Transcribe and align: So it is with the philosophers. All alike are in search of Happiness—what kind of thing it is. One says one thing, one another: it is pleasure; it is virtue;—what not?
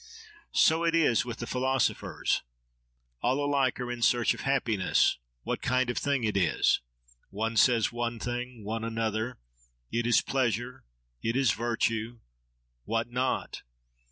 So 0.55 0.83
it 0.83 0.95
is 0.95 1.25
with 1.25 1.37
the 1.37 1.45
philosophers. 1.45 2.41
All 3.21 3.37
alike 3.45 3.79
are 3.79 3.91
in 3.91 4.01
search 4.01 4.33
of 4.33 4.41
Happiness—what 4.41 5.61
kind 5.61 5.91
of 5.91 5.97
thing 5.99 6.23
it 6.23 6.35
is. 6.35 6.81
One 7.29 7.55
says 7.55 7.91
one 7.91 8.17
thing, 8.19 8.63
one 8.63 8.83
another: 8.83 9.37
it 9.91 10.07
is 10.07 10.23
pleasure; 10.23 10.85
it 11.21 11.35
is 11.35 11.51
virtue;—what 11.51 13.11
not? 13.11 13.61